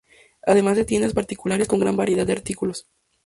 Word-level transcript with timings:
Además 0.47 0.77
de 0.77 0.85
tiendas 0.85 1.13
particulares 1.13 1.67
con 1.67 1.79
gran 1.79 1.95
variedad 1.95 2.25
de 2.25 2.33
artículos. 2.33 2.87